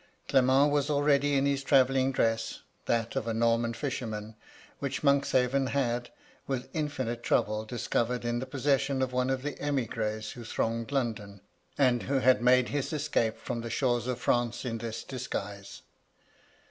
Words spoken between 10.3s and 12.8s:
who thronged London, and who had made